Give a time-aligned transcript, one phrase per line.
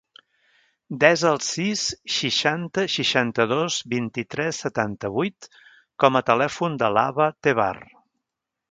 [1.01, 5.51] Desa el sis, seixanta, seixanta-dos, vint-i-tres, setanta-vuit
[6.05, 7.75] com a telèfon de l'Abba Tevar.